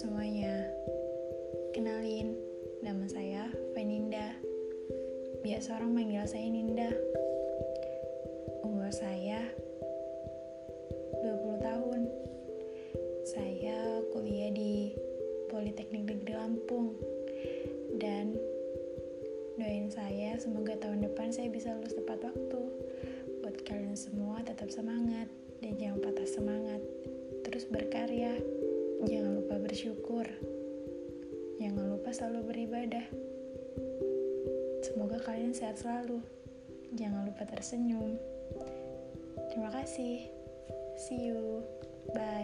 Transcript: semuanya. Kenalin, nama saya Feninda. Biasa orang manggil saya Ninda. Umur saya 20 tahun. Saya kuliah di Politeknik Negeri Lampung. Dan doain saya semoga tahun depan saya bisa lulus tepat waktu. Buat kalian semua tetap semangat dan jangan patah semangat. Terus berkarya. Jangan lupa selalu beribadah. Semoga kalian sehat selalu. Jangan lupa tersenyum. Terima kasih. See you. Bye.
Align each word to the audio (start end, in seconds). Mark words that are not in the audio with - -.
semuanya. 0.00 0.64
Kenalin, 1.76 2.32
nama 2.80 3.04
saya 3.04 3.52
Feninda. 3.76 4.32
Biasa 5.44 5.76
orang 5.76 5.92
manggil 5.92 6.24
saya 6.24 6.48
Ninda. 6.48 6.88
Umur 8.64 8.88
saya 8.88 9.44
20 11.20 11.60
tahun. 11.60 12.00
Saya 13.28 14.00
kuliah 14.16 14.48
di 14.56 14.96
Politeknik 15.52 16.08
Negeri 16.08 16.32
Lampung. 16.32 16.96
Dan 18.00 18.40
doain 19.60 19.92
saya 19.92 20.40
semoga 20.40 20.80
tahun 20.80 21.04
depan 21.12 21.28
saya 21.28 21.52
bisa 21.52 21.76
lulus 21.76 21.92
tepat 21.92 22.24
waktu. 22.24 22.62
Buat 23.44 23.68
kalian 23.68 24.00
semua 24.00 24.40
tetap 24.48 24.72
semangat 24.72 25.28
dan 25.60 25.76
jangan 25.76 26.00
patah 26.08 26.24
semangat. 26.24 26.80
Terus 27.44 27.68
berkarya. 27.68 28.59
Jangan 31.60 31.92
lupa 31.92 32.08
selalu 32.08 32.40
beribadah. 32.48 33.04
Semoga 34.80 35.20
kalian 35.20 35.52
sehat 35.52 35.76
selalu. 35.76 36.24
Jangan 36.96 37.28
lupa 37.28 37.44
tersenyum. 37.44 38.16
Terima 39.52 39.68
kasih. 39.68 40.24
See 40.96 41.28
you. 41.28 41.60
Bye. 42.16 42.39